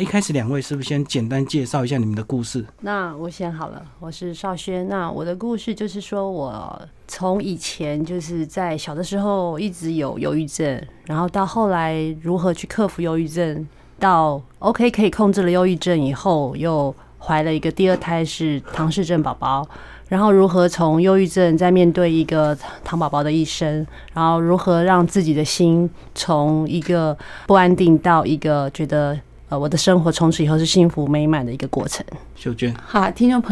[0.00, 2.64] 一开始两位是不是先简单介绍一下你们的故事？
[2.80, 4.88] 那我先好了，我是少轩。
[4.88, 13.68] 那我的故事就是说，我从以前就是在小的时候一直有忧郁症，然后到后来如何去克服忧郁症，
[13.98, 19.68] 到 OK 可以控制了忧郁症以后，又怀了一个第二胎是唐氏症宝宝，
[20.08, 27.14] 然后如何从忧郁症再面对一个唐宝宝的一生，然后如何让自己的心从一个
[27.46, 29.20] 不安定到一个觉得。
[29.52, 32.02] 呃，我的生活从此以后是幸福美满的一个过程。
[32.34, 33.50] 秀娟，好，听众朋友。